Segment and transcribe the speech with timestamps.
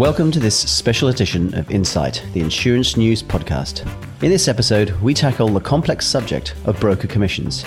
[0.00, 3.86] Welcome to this special edition of Insight, the insurance news podcast.
[4.22, 7.64] In this episode, we tackle the complex subject of broker commissions,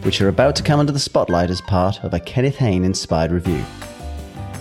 [0.00, 3.32] which are about to come under the spotlight as part of a Kenneth Hayne inspired
[3.32, 3.62] review.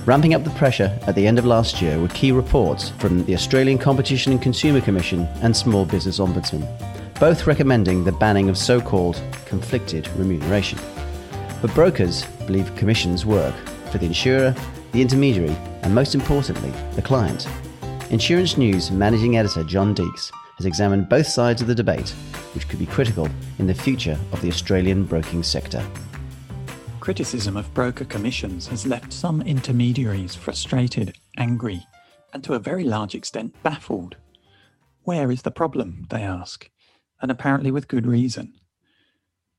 [0.05, 3.35] Ramping up the pressure at the end of last year were key reports from the
[3.35, 6.67] Australian Competition and Consumer Commission and Small Business Ombudsman,
[7.21, 10.77] both recommending the banning of so called conflicted remuneration.
[11.61, 13.55] But brokers believe commissions work
[13.93, 14.53] for the insurer,
[14.91, 17.47] the intermediary, and most importantly, the client.
[18.09, 22.09] Insurance News managing editor John Deeks has examined both sides of the debate,
[22.53, 23.27] which could be critical
[23.59, 25.85] in the future of the Australian broking sector.
[26.99, 31.85] Criticism of broker commissions has left some intermediaries frustrated, angry,
[32.31, 34.15] and to a very large extent baffled.
[35.03, 36.69] Where is the problem, they ask,
[37.21, 38.53] and apparently with good reason.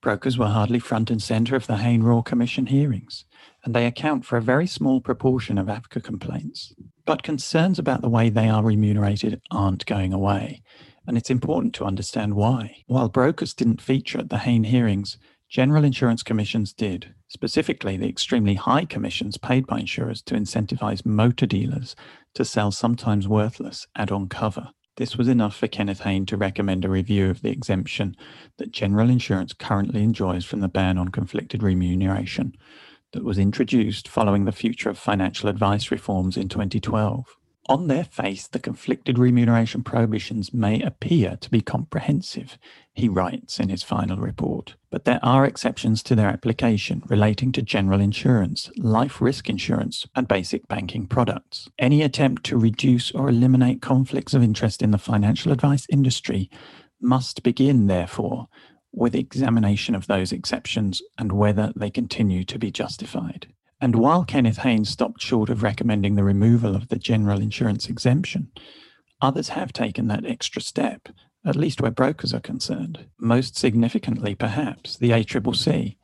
[0.05, 3.25] Brokers were hardly front and centre of the Hayne Royal Commission hearings,
[3.65, 6.75] and they account for a very small proportion of AFCA complaints.
[7.07, 10.63] But concerns about the way they are remunerated aren't going away,
[11.07, 12.83] and it's important to understand why.
[12.87, 15.17] While brokers didn't feature at the Hayne hearings,
[15.49, 21.47] general insurance commissions did, specifically the extremely high commissions paid by insurers to incentivize motor
[21.47, 21.97] dealers
[22.35, 24.69] to sell sometimes worthless add on cover.
[24.97, 28.17] This was enough for Kenneth Hayne to recommend a review of the exemption
[28.59, 32.55] that general insurance currently enjoys from the ban on conflicted remuneration
[33.13, 37.27] that was introduced following the Future of Financial Advice reforms in 2012.
[37.67, 42.59] On their face, the conflicted remuneration prohibitions may appear to be comprehensive,
[42.93, 47.63] he writes in his final report, but there are exceptions to their application relating to
[47.63, 51.71] general insurance, life risk insurance, and basic banking products.
[51.79, 56.51] Any attempt to reduce or eliminate conflicts of interest in the financial advice industry
[57.01, 58.49] must begin, therefore,
[58.93, 63.47] with examination of those exceptions and whether they continue to be justified.
[63.85, 68.51] And while Kenneth Haynes stopped short of recommending the removal of the general insurance exemption,
[69.21, 71.11] others have taken that extra step,
[71.45, 73.05] at least where brokers are concerned.
[73.19, 75.99] Most significantly, perhaps, the ACCC,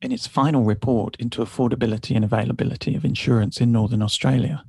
[0.00, 4.64] in its final report into affordability and availability of insurance in Northern Australia.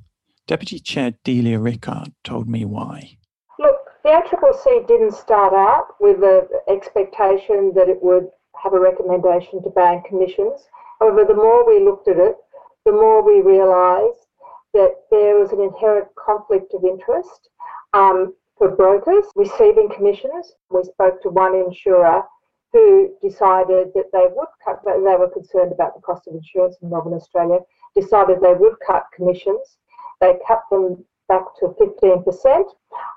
[0.46, 3.16] Deputy Chair Delia Rickard told me why.
[3.58, 8.28] Look, the ACCC didn't start out with the expectation that it would
[8.62, 10.60] have a recommendation to ban commissions.
[11.00, 12.36] However, the more we looked at it,
[12.84, 14.26] the more we realised
[14.72, 17.48] that there was an inherent conflict of interest
[17.92, 20.52] um, for brokers receiving commissions.
[20.70, 22.22] We spoke to one insurer
[22.72, 26.90] who decided that they would cut, they were concerned about the cost of insurance in
[26.90, 27.58] Northern Australia,
[27.96, 29.78] decided they would cut commissions.
[30.20, 32.64] They cut them back to 15%,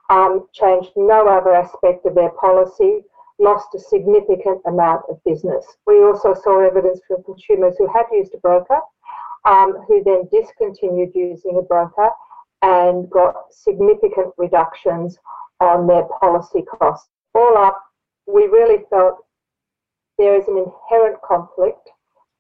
[0.10, 3.02] um, changed no other aspect of their policy,
[3.40, 5.66] lost a significant amount of business.
[5.86, 8.80] We also saw evidence from consumers who had used a broker
[9.46, 12.10] um, who then discontinued using a broker
[12.62, 15.18] and got significant reductions
[15.60, 17.10] on their policy costs.
[17.36, 17.82] All up,
[18.26, 19.18] we really felt
[20.18, 21.90] there is an inherent conflict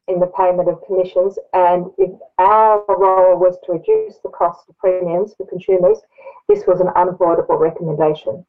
[0.07, 4.77] in the payment of commissions, and if our role was to reduce the cost of
[4.77, 5.99] premiums for consumers,
[6.49, 8.45] this was an unavoidable recommendation.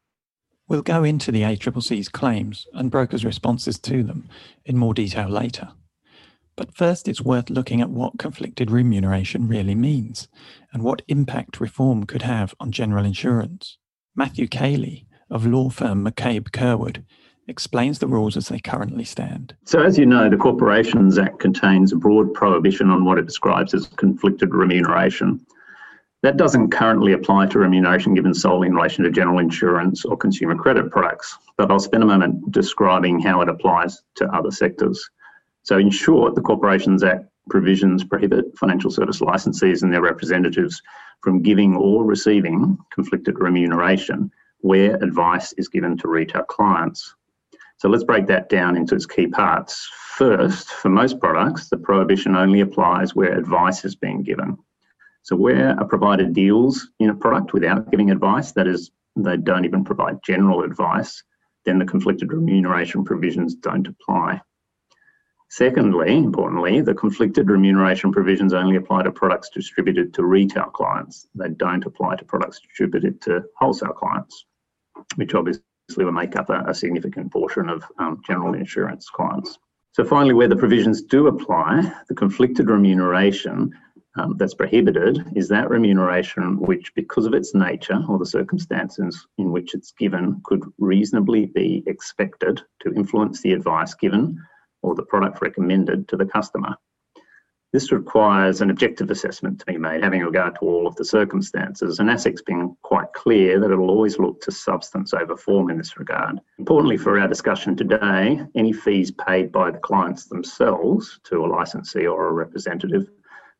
[0.66, 4.28] We'll go into the ACCC's claims and brokers' responses to them
[4.64, 5.72] in more detail later.
[6.56, 10.28] But first, it's worth looking at what conflicted remuneration really means
[10.72, 13.78] and what impact reform could have on general insurance.
[14.14, 17.04] Matthew Cayley of law firm McCabe Curwood
[17.48, 19.54] explains the rules as they currently stand.
[19.64, 23.74] So, as you know, the Corporations Act contains a broad prohibition on what it describes
[23.74, 25.44] as conflicted remuneration.
[26.22, 30.54] That doesn't currently apply to remuneration given solely in relation to general insurance or consumer
[30.54, 35.10] credit products, but I'll spend a moment describing how it applies to other sectors.
[35.64, 40.80] So, in short, the Corporations Act provisions prohibit financial service licensees and their representatives
[41.22, 44.30] from giving or receiving conflicted remuneration
[44.60, 47.14] where advice is given to retail clients.
[47.78, 49.90] So let's break that down into its key parts.
[50.16, 54.56] First, for most products, the prohibition only applies where advice is being given.
[55.22, 59.64] So where a provider deals in a product without giving advice, that is, they don't
[59.64, 61.22] even provide general advice,
[61.64, 64.40] then the conflicted remuneration provisions don't apply.
[65.56, 71.28] Secondly, importantly, the conflicted remuneration provisions only apply to products distributed to retail clients.
[71.36, 74.46] They don't apply to products distributed to wholesale clients,
[75.14, 75.62] which obviously
[75.96, 79.60] will make up a, a significant portion of um, general insurance clients.
[79.92, 83.72] So, finally, where the provisions do apply, the conflicted remuneration
[84.16, 89.52] um, that's prohibited is that remuneration which, because of its nature or the circumstances in
[89.52, 94.36] which it's given, could reasonably be expected to influence the advice given
[94.84, 96.76] or the product recommended to the customer.
[97.72, 101.98] This requires an objective assessment to be made, having regard to all of the circumstances,
[101.98, 105.78] and ASIC's been quite clear that it will always look to substance over form in
[105.78, 106.38] this regard.
[106.58, 112.06] Importantly for our discussion today, any fees paid by the clients themselves to a licensee
[112.06, 113.10] or a representative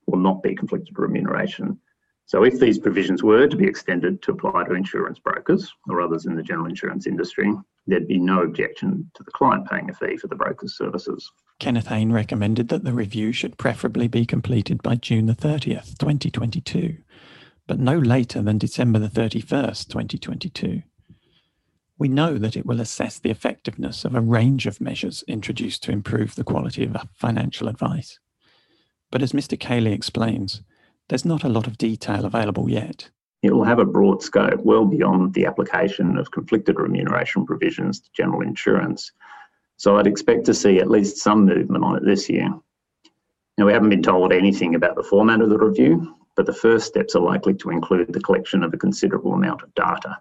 [0.06, 1.80] will not be conflicted remuneration.
[2.26, 6.24] So if these provisions were to be extended to apply to insurance brokers or others
[6.24, 7.52] in the general insurance industry,
[7.86, 11.30] there'd be no objection to the client paying a fee for the broker's services.
[11.58, 16.96] Kenneth Hayne recommended that the review should preferably be completed by June the 30th, 2022,
[17.66, 20.82] but no later than December the 31st, 2022.
[21.98, 25.92] We know that it will assess the effectiveness of a range of measures introduced to
[25.92, 28.18] improve the quality of financial advice.
[29.10, 29.58] But as Mr.
[29.60, 30.62] Cayley explains,
[31.08, 33.10] there's not a lot of detail available yet.
[33.42, 38.10] It will have a broad scope, well beyond the application of conflicted remuneration provisions to
[38.16, 39.12] general insurance,
[39.76, 42.48] so I'd expect to see at least some movement on it this year.
[43.58, 46.86] Now, we haven't been told anything about the format of the review, but the first
[46.86, 50.16] steps are likely to include the collection of a considerable amount of data.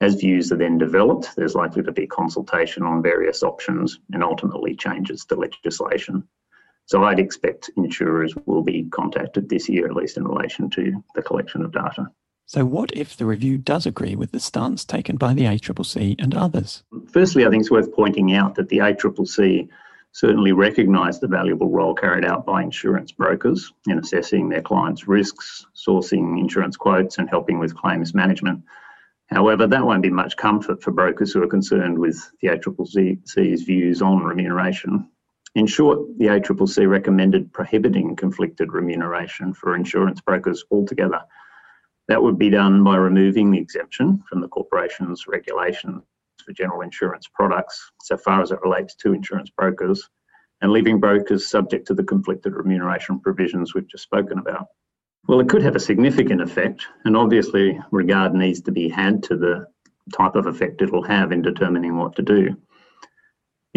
[0.00, 4.76] As views are then developed, there's likely to be consultation on various options and ultimately
[4.76, 6.22] changes to legislation.
[6.88, 11.22] So I'd expect insurers will be contacted this year, at least in relation to the
[11.22, 12.10] collection of data.
[12.46, 16.34] So, what if the review does agree with the stance taken by the ACCC and
[16.34, 16.82] others?
[17.12, 19.68] Firstly, I think it's worth pointing out that the ACCC
[20.12, 25.66] certainly recognised the valuable role carried out by insurance brokers in assessing their clients' risks,
[25.76, 28.64] sourcing insurance quotes, and helping with claims management.
[29.26, 34.00] However, that won't be much comfort for brokers who are concerned with the ACCC's views
[34.00, 35.06] on remuneration.
[35.58, 41.20] In short, the ACCC recommended prohibiting conflicted remuneration for insurance brokers altogether
[42.06, 46.04] that would be done by removing the exemption from the corporation's regulations
[46.44, 50.08] for general insurance products, so far as it relates to insurance brokers,
[50.60, 54.68] and leaving brokers subject to the conflicted remuneration provisions we've just spoken about.
[55.26, 59.36] Well, it could have a significant effect, and obviously, regard needs to be had to
[59.36, 59.66] the
[60.14, 62.56] type of effect it'll have in determining what to do.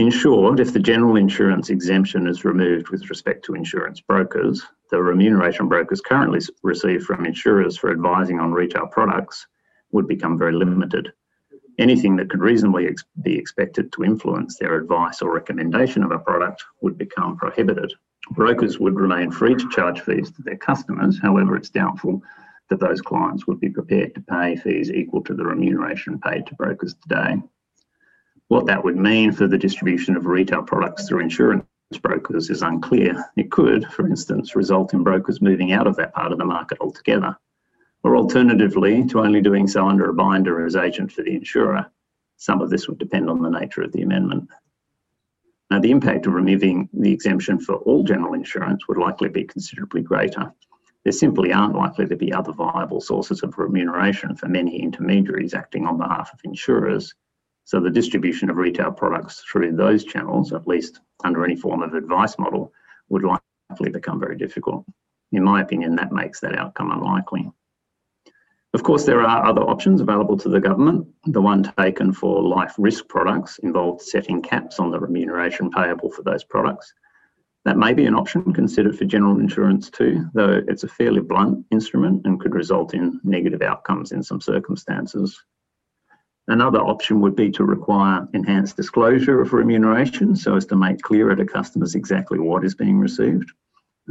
[0.01, 4.99] In short, if the general insurance exemption is removed with respect to insurance brokers, the
[4.99, 9.45] remuneration brokers currently receive from insurers for advising on retail products
[9.91, 11.13] would become very limited.
[11.77, 16.17] Anything that could reasonably ex- be expected to influence their advice or recommendation of a
[16.17, 17.93] product would become prohibited.
[18.31, 22.23] Brokers would remain free to charge fees to their customers, however, it's doubtful
[22.69, 26.55] that those clients would be prepared to pay fees equal to the remuneration paid to
[26.55, 27.39] brokers today.
[28.51, 31.63] What that would mean for the distribution of retail products through insurance
[32.01, 33.23] brokers is unclear.
[33.37, 36.77] It could, for instance, result in brokers moving out of that part of the market
[36.81, 37.37] altogether,
[38.03, 41.89] or alternatively, to only doing so under a binder as agent for the insurer.
[42.35, 44.49] Some of this would depend on the nature of the amendment.
[45.69, 50.01] Now, the impact of removing the exemption for all general insurance would likely be considerably
[50.01, 50.51] greater.
[51.05, 55.87] There simply aren't likely to be other viable sources of remuneration for many intermediaries acting
[55.87, 57.15] on behalf of insurers
[57.63, 61.93] so the distribution of retail products through those channels, at least under any form of
[61.93, 62.71] advice model,
[63.09, 64.85] would likely become very difficult.
[65.31, 67.49] In my opinion, that makes that outcome unlikely.
[68.73, 71.05] Of course, there are other options available to the government.
[71.25, 76.23] The one taken for life risk products involved setting caps on the remuneration payable for
[76.23, 76.93] those products.
[77.65, 81.65] That may be an option considered for general insurance too, though it's a fairly blunt
[81.71, 85.43] instrument and could result in negative outcomes in some circumstances.
[86.47, 91.35] Another option would be to require enhanced disclosure of remuneration so as to make clearer
[91.35, 93.51] to customers exactly what is being received.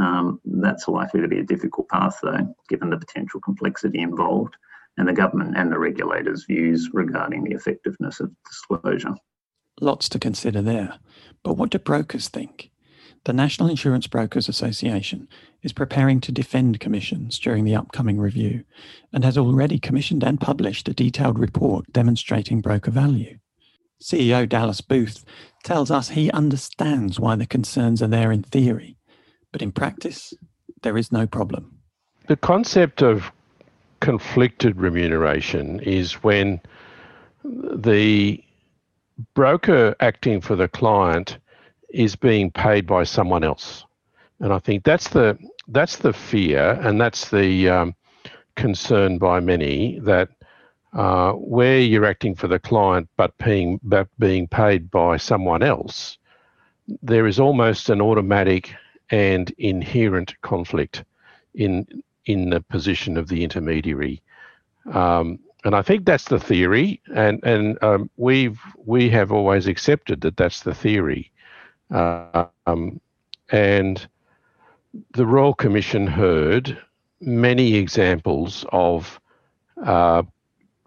[0.01, 4.57] Um, that's likely to be a difficult path, though, given the potential complexity involved
[4.97, 9.15] and the government and the regulators' views regarding the effectiveness of disclosure.
[9.81, 10.99] Lots to consider there.
[11.43, 12.71] But what do brokers think?
[13.25, 15.29] The National Insurance Brokers Association
[15.63, 18.65] is preparing to defend commissions during the upcoming review
[19.13, 23.39] and has already commissioned and published a detailed report demonstrating broker value.
[24.03, 25.25] CEO Dallas Booth
[25.65, 28.97] tells us he understands why the concerns are there in theory,
[29.53, 30.33] but in practice,
[30.81, 31.79] there is no problem.
[32.29, 33.31] The concept of
[34.01, 36.59] conflicted remuneration is when
[37.45, 38.43] the
[39.35, 41.37] broker acting for the client
[41.93, 43.85] is being paid by someone else.
[44.41, 47.95] And I think that's the that's the fear, and that's the um,
[48.57, 50.29] concern by many that
[50.93, 56.19] uh, where you're acting for the client but being but being paid by someone else,
[57.03, 58.75] there is almost an automatic
[59.11, 61.05] and inherent conflict
[61.55, 61.87] in
[62.27, 64.23] in the position of the intermediary.
[64.93, 70.23] Um, and I think that's the theory, and and um, we've we have always accepted
[70.23, 71.31] that that's the theory.
[71.91, 73.01] Um,
[73.51, 74.07] and
[75.13, 76.79] the Royal Commission heard
[77.21, 79.21] many examples of
[79.85, 80.23] uh,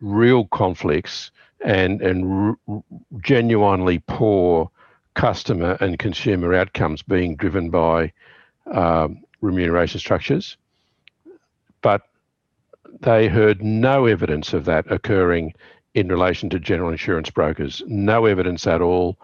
[0.02, 1.32] real conflicts
[1.64, 2.84] and and r-
[3.22, 4.70] genuinely poor
[5.14, 8.12] customer and consumer outcomes being driven by
[8.72, 10.58] um, remuneration structures,
[11.82, 12.02] but
[13.02, 15.54] they heard no evidence of that occurring
[15.94, 17.84] in relation to general insurance brokers.
[17.88, 19.18] No evidence at all.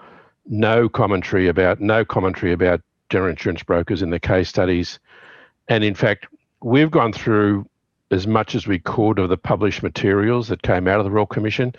[0.45, 4.99] No commentary about no commentary about general insurance brokers in the case studies,
[5.67, 6.27] and in fact,
[6.61, 7.67] we've gone through
[8.11, 11.25] as much as we could of the published materials that came out of the Royal
[11.25, 11.73] Commission,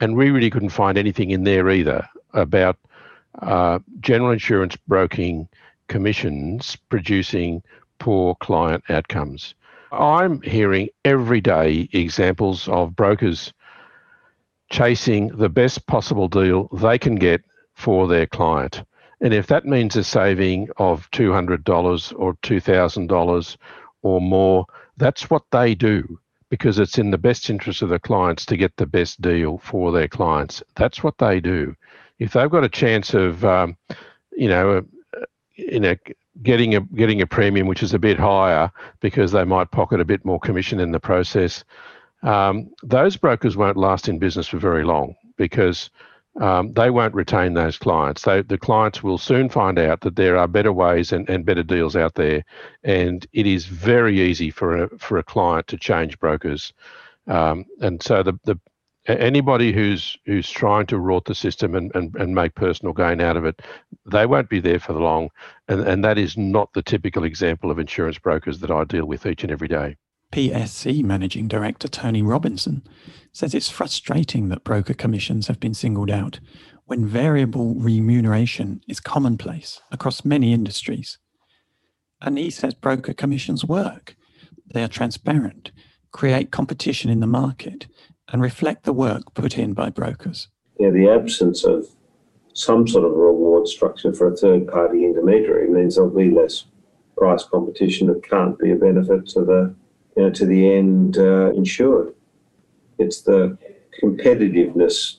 [0.00, 2.76] and we really couldn't find anything in there either about
[3.42, 5.48] uh, general insurance broking
[5.86, 7.62] commissions producing
[7.98, 9.54] poor client outcomes.
[9.92, 13.52] I'm hearing every day examples of brokers
[14.70, 17.42] chasing the best possible deal they can get
[17.78, 18.82] for their client.
[19.20, 23.56] And if that means a saving of $200 or $2,000
[24.02, 24.66] or more,
[24.96, 26.18] that's what they do
[26.50, 29.92] because it's in the best interest of the clients to get the best deal for
[29.92, 30.60] their clients.
[30.74, 31.76] That's what they do.
[32.18, 33.76] If they've got a chance of, um,
[34.36, 34.84] you know,
[35.54, 35.94] you know,
[36.42, 40.04] getting a getting a premium which is a bit higher because they might pocket a
[40.04, 41.62] bit more commission in the process,
[42.24, 45.90] um, those brokers won't last in business for very long because
[46.40, 48.22] um, they won't retain those clients.
[48.22, 51.62] They, the clients will soon find out that there are better ways and, and better
[51.62, 52.44] deals out there,
[52.84, 56.72] and it is very easy for a for a client to change brokers.
[57.26, 58.58] Um, and so the, the
[59.06, 63.36] anybody who's who's trying to rot the system and, and, and make personal gain out
[63.36, 63.60] of it,
[64.06, 65.30] they won't be there for the long.
[65.68, 69.26] And, and that is not the typical example of insurance brokers that I deal with
[69.26, 69.96] each and every day.
[70.32, 72.82] PSC Managing Director Tony Robinson
[73.32, 76.38] says it's frustrating that broker commissions have been singled out
[76.84, 81.18] when variable remuneration is commonplace across many industries.
[82.20, 84.16] And he says broker commissions work.
[84.72, 85.70] They are transparent,
[86.12, 87.86] create competition in the market,
[88.30, 90.48] and reflect the work put in by brokers.
[90.78, 91.86] Yeah, the absence of
[92.52, 96.66] some sort of reward structure for a third party intermediary means there'll be less
[97.16, 99.74] price competition that can't be a benefit to the
[100.18, 102.12] you know, to the end uh, insured.
[102.98, 103.56] It's the
[104.02, 105.18] competitiveness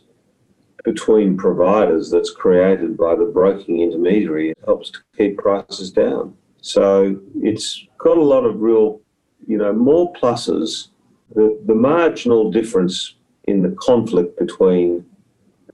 [0.84, 4.50] between providers that's created by the broking intermediary.
[4.50, 6.36] It helps to keep prices down.
[6.60, 9.00] So it's got a lot of real,
[9.48, 10.90] you know, more pluses.
[11.34, 13.16] The, the marginal difference
[13.46, 15.06] in the conflict between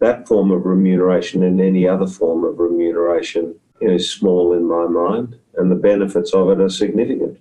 [0.02, 5.40] that form of remuneration and any other form of remuneration is small in my mind,
[5.56, 7.40] and the benefits of it are significant.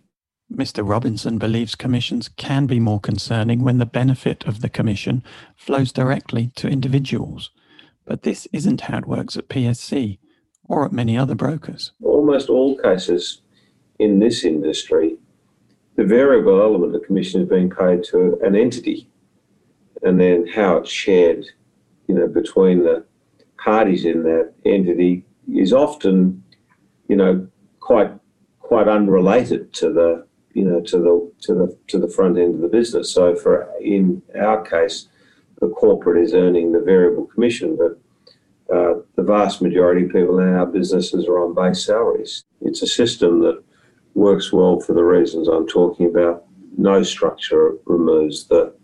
[0.57, 0.89] Mr.
[0.89, 5.23] Robinson believes commissions can be more concerning when the benefit of the commission
[5.57, 7.51] flows directly to individuals.
[8.05, 10.19] But this isn't how it works at PSC
[10.65, 11.93] or at many other brokers.
[12.03, 13.43] Almost all cases
[13.99, 15.17] in this industry,
[15.97, 19.09] the variable element of the commission is being paid to an entity,
[20.03, 21.45] and then how it's shared,
[22.09, 23.05] you know, between the
[23.59, 26.43] parties in that entity is often,
[27.09, 27.47] you know,
[27.81, 28.13] quite
[28.61, 32.61] quite unrelated to the you know, to the to the to the front end of
[32.61, 33.11] the business.
[33.11, 35.09] So for in our case,
[35.61, 37.99] the corporate is earning the variable commission, but
[38.75, 42.45] uh, the vast majority of people in our businesses are on base salaries.
[42.63, 43.63] It's a system that
[44.15, 46.45] works well for the reasons I'm talking about.
[46.79, 48.75] No structure removes the,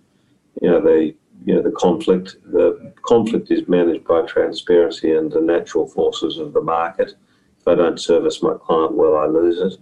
[0.61, 1.15] you know, the
[1.47, 2.37] you know the conflict.
[2.53, 7.15] The conflict is managed by transparency and the natural forces of the market.
[7.61, 9.79] If I don't service my client well, I lose it.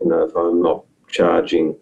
[0.00, 1.76] You know, if I'm not charging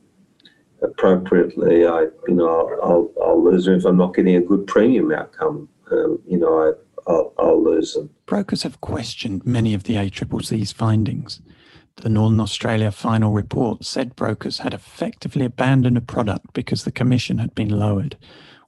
[0.82, 5.12] appropriately, I you know I'll, I'll, lose them if I'm not getting a good premium
[5.12, 5.68] outcome.
[5.90, 6.72] Um, you know I
[7.10, 8.10] I'll, I'll lose them.
[8.26, 11.40] Brokers have questioned many of the ACCC's findings.
[11.96, 17.38] The Northern Australia final report said brokers had effectively abandoned a product because the commission
[17.38, 18.16] had been lowered,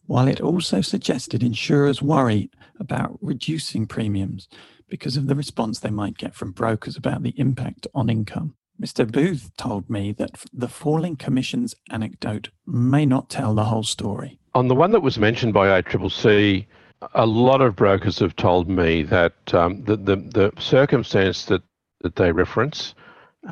[0.06, 4.48] while it also suggested insurers worry about reducing premiums
[4.88, 8.54] because of the response they might get from brokers about the impact on income.
[8.80, 9.11] Mr.
[9.11, 14.38] Booth told me that the falling commissions anecdote may not tell the whole story.
[14.54, 16.66] On the one that was mentioned by ACCC,
[17.14, 21.62] a lot of brokers have told me that um, the, the, the, circumstance that,
[22.02, 22.95] that they reference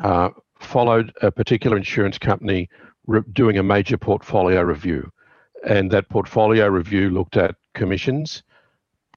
[0.03, 2.69] uh, followed a particular insurance company
[3.07, 5.11] re- doing a major portfolio review.
[5.67, 8.43] And that portfolio review looked at commissions,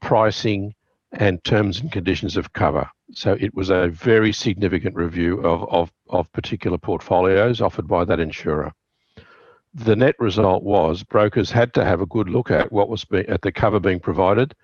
[0.01, 0.73] pricing,
[1.13, 2.89] and terms and conditions of cover.
[3.13, 8.19] So it was a very significant review of, of, of particular portfolios offered by that
[8.19, 8.73] insurer.
[9.73, 13.27] The net result was brokers had to have a good look at what was be,
[13.27, 14.55] at the cover being provided,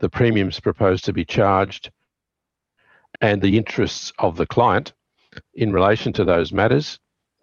[0.00, 1.90] the premiums proposed to be charged,
[3.20, 4.92] and the interests of the client
[5.54, 6.98] in relation to those matters.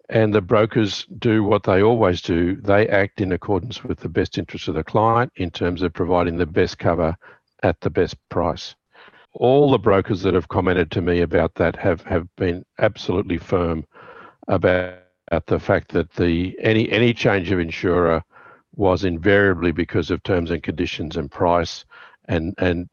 [0.08, 4.36] And the brokers do what they always do they act in accordance with the best
[4.36, 7.16] interests of the client in terms of providing the best cover
[7.62, 8.74] at the best price.
[9.34, 13.84] All the brokers that have commented to me about that have, have been absolutely firm
[14.48, 14.98] about
[15.46, 18.22] the fact that the any any change of insurer
[18.74, 21.84] was invariably because of terms and conditions and price
[22.28, 22.88] and and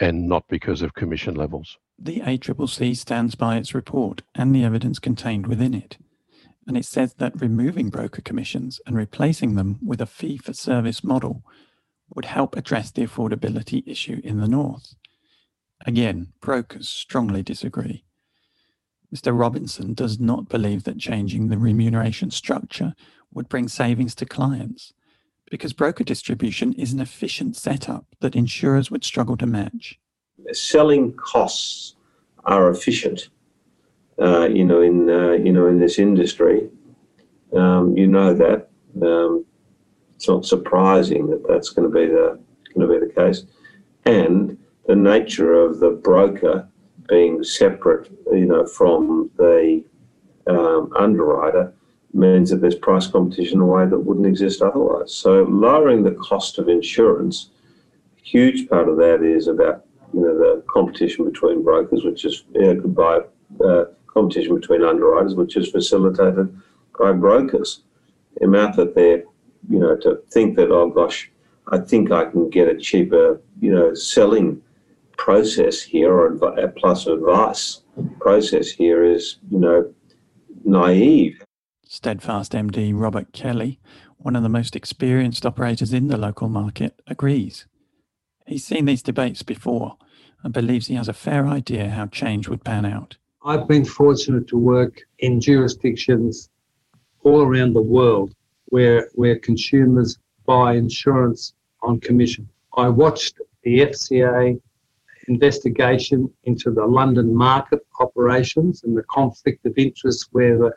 [0.00, 1.78] and not because of commission levels.
[1.98, 5.98] The ACCC stands by its report and the evidence contained within it.
[6.66, 11.02] And it says that removing broker commissions and replacing them with a fee for service
[11.02, 11.42] model
[12.14, 14.94] would help address the affordability issue in the North.
[15.86, 18.04] Again, brokers strongly disagree.
[19.14, 19.38] Mr.
[19.38, 22.94] Robinson does not believe that changing the remuneration structure
[23.32, 24.92] would bring savings to clients
[25.50, 29.98] because broker distribution is an efficient setup that insurers would struggle to match.
[30.52, 31.94] Selling costs
[32.44, 33.28] are efficient,
[34.20, 36.68] uh, you know, in uh, you know in this industry.
[37.54, 38.70] Um, you know that
[39.02, 39.44] um,
[40.16, 42.40] it's not surprising that that's going to be the
[42.74, 43.44] going to be the case,
[44.06, 46.68] and the nature of the broker
[47.08, 49.84] being separate, you know, from the
[50.46, 51.72] um, underwriter
[52.14, 55.14] means that there's price competition in a way that wouldn't exist otherwise.
[55.14, 57.50] So lowering the cost of insurance,
[58.18, 62.44] a huge part of that is about you know the competition between brokers, which is
[62.54, 63.26] you know,
[63.64, 66.54] uh, competition between underwriters, which is facilitated
[66.98, 67.82] by brokers.
[68.36, 69.24] The amount that they're
[69.68, 71.30] you know to think that oh gosh,
[71.68, 74.60] I think I can get a cheaper you know selling
[75.22, 77.82] process here or a uh, plus advice
[78.18, 79.94] process here is you know
[80.64, 81.44] naive
[81.86, 83.78] Steadfast MD Robert Kelly,
[84.16, 87.66] one of the most experienced operators in the local market, agrees.
[88.46, 89.96] He's seen these debates before
[90.42, 93.16] and believes he has a fair idea how change would pan out.
[93.44, 96.48] I've been fortunate to work in jurisdictions
[97.22, 98.34] all around the world
[98.70, 102.48] where, where consumers buy insurance on commission.
[102.76, 104.60] I watched the FCA
[105.28, 110.72] investigation into the London market operations and the conflict of interest where the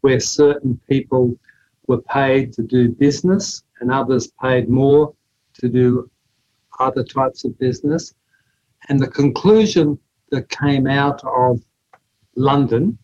[0.00, 1.38] where certain people
[1.86, 5.14] were paid to do business and others paid more
[5.54, 6.10] to do
[6.80, 8.14] other types of business.
[8.88, 9.98] And the conclusion
[10.30, 11.60] that came out of
[12.36, 12.98] London,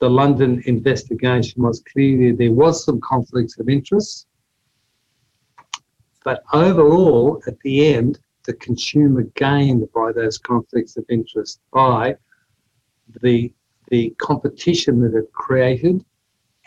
[0.00, 4.26] the London investigation was clearly there was some conflicts of interest.
[6.24, 12.16] But overall, at the end, the consumer gained by those conflicts of interest by
[13.22, 13.52] the,
[13.88, 16.04] the competition that it created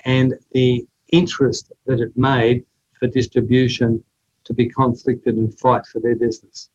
[0.05, 2.65] and the interest that it made
[2.99, 4.03] for distribution
[4.43, 6.69] to be conflicted and fight for their business.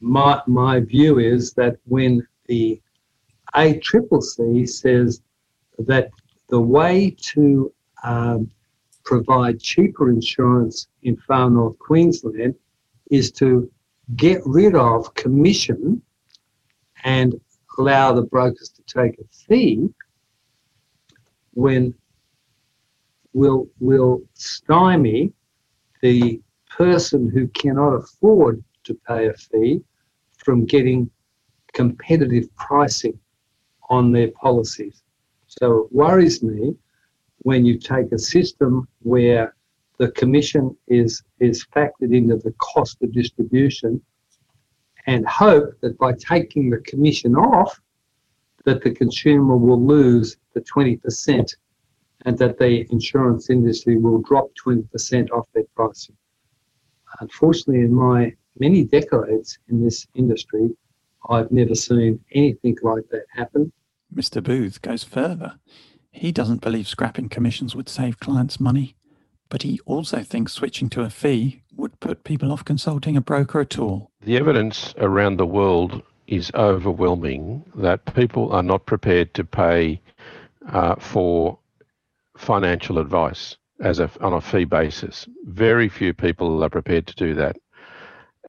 [0.00, 2.80] My, my view is that when the
[3.54, 5.22] ACCC says
[5.78, 6.10] that
[6.48, 8.50] the way to um,
[9.04, 12.54] provide cheaper insurance in far north Queensland
[13.10, 13.70] is to
[14.16, 16.02] get rid of commission
[17.04, 17.40] and
[17.78, 19.88] allow the brokers to take a fee
[21.54, 21.94] when
[23.32, 25.32] will will stymie
[26.02, 29.80] the person who cannot afford to pay a fee
[30.38, 31.10] from getting
[31.72, 33.18] competitive pricing
[33.88, 35.02] on their policies.
[35.46, 36.74] So it worries me
[37.38, 39.54] when you take a system where
[40.00, 44.00] the commission is is factored into the cost of distribution
[45.06, 47.78] and hope that by taking the commission off
[48.64, 51.54] that the consumer will lose the 20%
[52.24, 56.16] and that the insurance industry will drop 20% off their pricing.
[57.20, 60.68] Unfortunately, in my many decades in this industry,
[61.28, 63.72] I've never seen anything like that happen.
[64.14, 64.42] Mr.
[64.42, 65.58] Booth goes further.
[66.10, 68.96] He doesn't believe scrapping commissions would save clients money,
[69.50, 73.60] but he also thinks switching to a fee would put people off consulting a broker
[73.60, 74.10] at all.
[74.22, 80.00] The evidence around the world is overwhelming that people are not prepared to pay
[80.68, 81.58] uh, for
[82.36, 85.28] financial advice as a, on a fee basis.
[85.46, 87.56] Very few people are prepared to do that.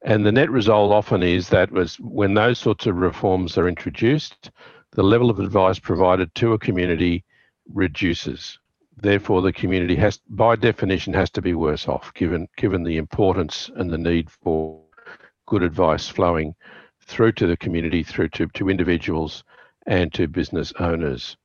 [0.04, 4.50] And the net result often is that was when those sorts of reforms are introduced,
[4.92, 7.24] the level of advice provided to a community
[7.72, 8.58] reduces.
[9.02, 13.68] Therefore, the community has, by definition, has to be worse off, given given the importance
[13.74, 14.80] and the need for
[15.46, 16.54] good advice flowing
[17.04, 19.42] through to the community, through to, to individuals
[19.88, 21.36] and to business owners.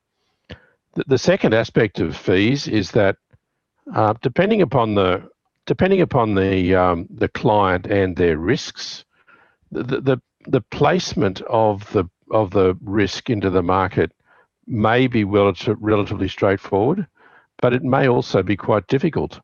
[0.93, 3.15] The, the second aspect of fees is that
[3.91, 5.27] uh, depending upon the
[5.65, 9.03] depending upon the um, the client and their risks,
[9.71, 14.11] the, the the placement of the of the risk into the market
[14.67, 17.07] may be relatively straightforward,
[17.61, 19.39] but it may also be quite difficult.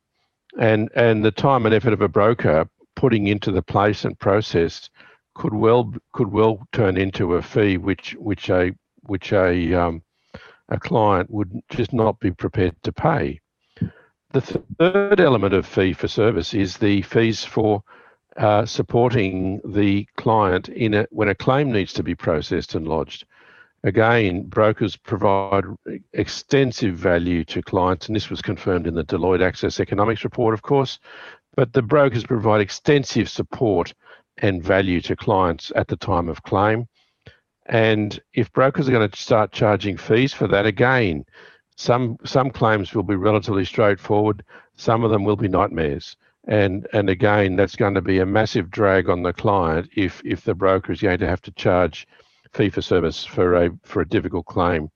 [0.60, 4.89] And, and the time and effort of a broker putting into the placement process
[5.36, 8.71] could well could well turn into a fee which which a
[9.02, 10.04] which a um,
[10.69, 13.39] a client would just not be prepared to pay.
[14.32, 14.41] The
[14.80, 17.84] third element of fee for service is the fees for
[18.38, 23.26] uh, supporting the client in a, when a claim needs to be processed and lodged.
[23.86, 25.65] Again, brokers provide
[26.13, 30.62] extensive value to clients, and this was confirmed in the Deloitte Access Economics report, of
[30.62, 31.00] course.
[31.56, 33.93] But the brokers provide extensive support
[34.38, 36.88] and value to clients at the time of claim.
[37.65, 41.26] And if brokers are going to start charging fees for that, again,
[41.76, 44.43] some some claims will be relatively straightforward.
[44.76, 46.15] Some of them will be nightmares.
[46.48, 50.43] And and again, that's going to be a massive drag on the client if if
[50.43, 52.08] the broker is going to have to charge
[52.54, 54.89] fee for service for a for a difficult claim.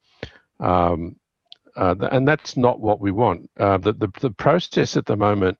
[0.59, 1.15] Um,
[1.75, 3.49] uh, and that's not what we want.
[3.59, 5.57] Uh, the, the, the process at the moment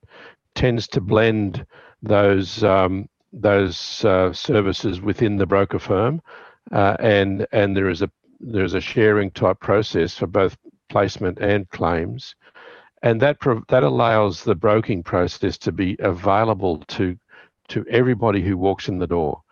[0.54, 1.64] tends to blend
[2.02, 6.20] those um, those uh, services within the broker firm,
[6.72, 10.56] uh, and and there is a there is a sharing type process for both
[10.88, 12.34] placement and claims,
[13.02, 17.16] and that that allows the broking process to be available to
[17.68, 19.42] to everybody who walks in the door,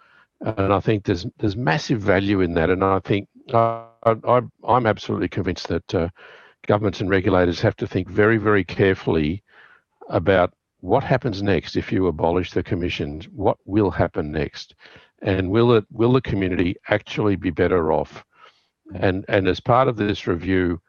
[0.40, 5.28] and I think there's there's massive value in that, and I think I, I'm absolutely
[5.28, 6.08] convinced that uh,
[6.66, 9.42] governments and regulators have to think very very carefully
[10.08, 13.26] about what happens next if you abolish the commissions?
[13.28, 14.74] What will happen next?
[15.22, 18.24] And will it will the community actually be better off?
[18.94, 20.80] And and as part of this review,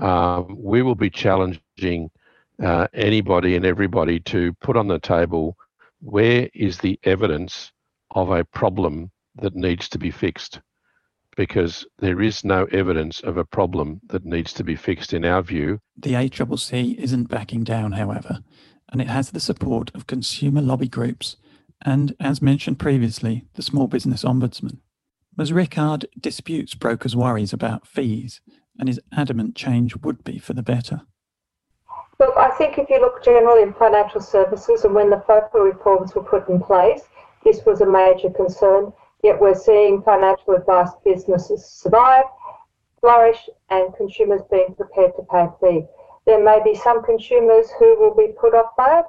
[0.00, 2.10] um, we will be challenging
[2.62, 5.56] uh, anybody and everybody to put on the table
[6.00, 7.72] where is the evidence
[8.10, 10.60] of a problem that needs to be fixed
[11.36, 15.42] because there is no evidence of a problem that needs to be fixed in our
[15.42, 15.78] view.
[15.96, 18.40] The ACCC isn't backing down, however,
[18.90, 21.36] and it has the support of consumer lobby groups
[21.84, 24.78] and, as mentioned previously, the Small Business Ombudsman.
[25.36, 25.52] Ms.
[25.52, 28.40] Rickard disputes brokers' worries about fees
[28.78, 31.02] and is adamant change would be for the better.
[32.18, 36.14] Look, I think if you look generally in financial services and when the FOFA reforms
[36.14, 37.02] were put in place,
[37.46, 38.92] this was a major concern.
[39.22, 42.24] Yet we're seeing financial advice businesses survive,
[43.00, 45.86] flourish, and consumers being prepared to pay a fee.
[46.26, 49.06] There may be some consumers who will be put off by it,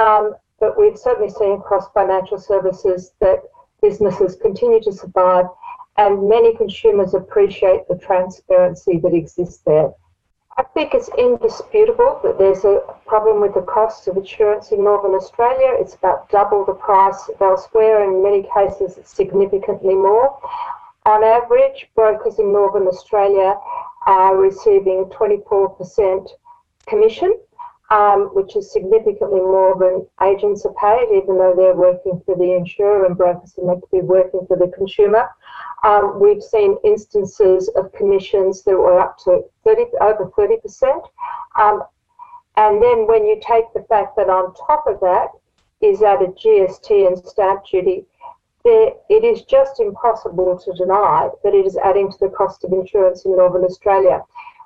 [0.00, 3.42] um, but we've certainly seen across financial services that
[3.82, 5.46] businesses continue to survive
[5.96, 9.90] and many consumers appreciate the transparency that exists there.
[10.60, 15.14] I think it's indisputable that there's a problem with the cost of insurance in Northern
[15.14, 15.74] Australia.
[15.80, 20.38] It's about double the price elsewhere, and in many cases, significantly more.
[21.06, 23.58] On average, brokers in Northern Australia
[24.04, 26.28] are receiving 24%
[26.86, 27.34] commission,
[27.90, 32.52] um, which is significantly more than agents are paid, even though they're working for the
[32.52, 35.28] insurer and brokers are meant to be working for the consumer.
[35.82, 41.08] Um, we've seen instances of commissions that were up to 30, over 30%.
[41.58, 41.82] Um,
[42.56, 45.28] and then when you take the fact that on top of that
[45.80, 48.04] is added GST and stamp duty,
[48.62, 52.72] there, it is just impossible to deny that it is adding to the cost of
[52.72, 54.22] insurance in Northern Australia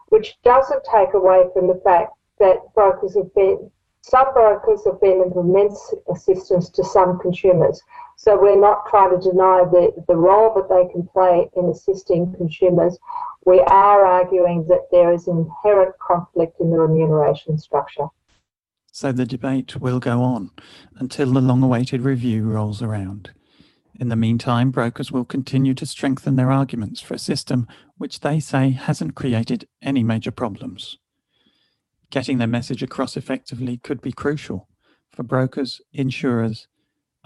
[0.08, 2.12] which doesn't take away from the fact
[2.44, 3.70] that brokers have been,
[4.02, 7.80] some brokers have been of immense assistance to some consumers.
[8.16, 12.34] So we're not trying to deny the, the role that they can play in assisting
[12.36, 12.98] consumers.
[13.46, 18.06] We are arguing that there is inherent conflict in the remuneration structure.
[18.92, 20.50] So the debate will go on
[20.98, 23.30] until the long awaited review rolls around.
[23.98, 28.38] In the meantime, brokers will continue to strengthen their arguments for a system which they
[28.38, 30.98] say hasn't created any major problems.
[32.10, 34.68] Getting their message across effectively could be crucial
[35.12, 36.68] for brokers, insurers,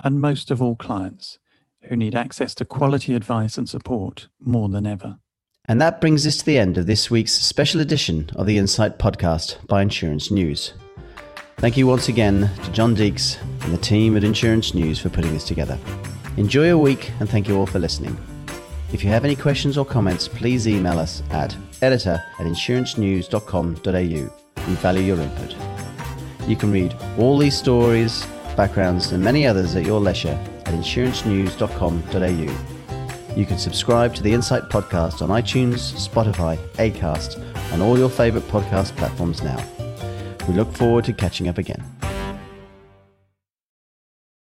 [0.02, 1.38] and most of all clients
[1.82, 5.18] who need access to quality advice and support more than ever.
[5.66, 8.98] And that brings us to the end of this week's special edition of the Insight
[8.98, 10.72] podcast by Insurance News.
[11.58, 15.34] Thank you once again to John Deeks and the team at Insurance News for putting
[15.34, 15.78] this together.
[16.36, 18.16] Enjoy your week and thank you all for listening.
[18.92, 24.47] If you have any questions or comments, please email us at editor at insurancenews.com.au.
[24.68, 25.56] We value your input.
[26.46, 28.26] You can read all these stories,
[28.56, 33.34] backgrounds, and many others at your leisure at insurancenews.com.au.
[33.34, 37.38] You can subscribe to the Insight podcast on iTunes, Spotify, Acast,
[37.72, 39.58] and all your favourite podcast platforms now.
[40.46, 41.82] We look forward to catching up again.